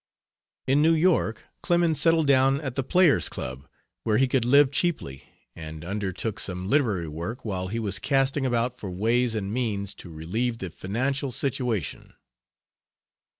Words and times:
In 0.65 0.81
New 0.81 0.95
York, 0.95 1.47
Clemens 1.61 2.01
settled 2.01 2.25
down 2.25 2.59
at 2.59 2.73
the 2.73 2.81
Players 2.81 3.29
Club, 3.29 3.67
where 4.03 4.17
he 4.17 4.27
could 4.27 4.45
live 4.45 4.71
cheaply, 4.71 5.25
and 5.55 5.85
undertook 5.85 6.39
some 6.39 6.67
literary 6.67 7.07
work 7.07 7.45
while 7.45 7.67
he 7.67 7.77
was 7.77 7.99
casting 7.99 8.43
about 8.43 8.79
for 8.79 8.89
ways 8.89 9.35
and 9.35 9.53
means 9.53 9.93
to 10.01 10.09
relieve 10.09 10.57
the 10.57 10.71
financial 10.71 11.31
situation. 11.31 12.15